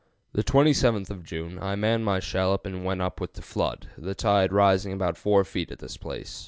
The 0.33 0.43
27th 0.43 1.11
of 1.11 1.23
June 1.23 1.59
I 1.61 1.75
manned 1.75 2.05
my 2.05 2.19
shallop 2.19 2.65
and 2.65 2.83
went 2.83 3.03
up 3.03 3.21
with 3.21 3.33
the 3.33 3.43
flood, 3.43 3.89
the 3.95 4.15
tide 4.15 4.51
rising 4.51 4.93
about 4.93 5.15
4 5.15 5.43
feet 5.45 5.69
at 5.69 5.77
this 5.77 5.95
place. 5.95 6.39